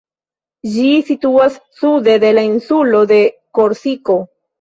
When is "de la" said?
2.23-2.45